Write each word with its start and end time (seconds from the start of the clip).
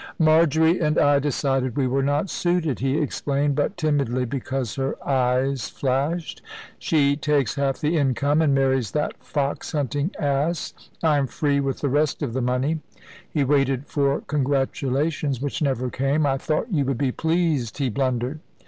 "Marjory 0.17 0.79
and 0.81 0.97
I 0.97 1.19
decided 1.19 1.77
we 1.77 1.85
were 1.85 2.01
not 2.01 2.27
suited," 2.27 2.79
he 2.79 2.97
explained, 2.97 3.53
but 3.53 3.77
timidly, 3.77 4.25
because 4.25 4.73
her 4.73 4.95
eyes 5.07 5.69
flashed. 5.69 6.41
"She 6.79 7.15
takes 7.15 7.53
half 7.53 7.79
the 7.79 7.95
income, 7.97 8.41
and 8.41 8.55
marries 8.55 8.93
that 8.93 9.23
fox 9.23 9.73
hunting 9.73 10.09
ass. 10.17 10.73
I 11.03 11.19
am 11.19 11.27
free 11.27 11.59
with 11.59 11.81
the 11.81 11.89
rest 11.89 12.23
of 12.23 12.33
the 12.33 12.41
money"; 12.41 12.79
he 13.29 13.43
waited 13.43 13.85
for 13.85 14.21
congratulations 14.21 15.39
which 15.39 15.61
never 15.61 15.91
came. 15.91 16.25
"I 16.25 16.39
thought 16.39 16.69
you 16.73 16.83
would 16.85 16.97
be 16.97 17.11
pleased," 17.11 17.77
he 17.77 17.91
blundered. 17.91 18.39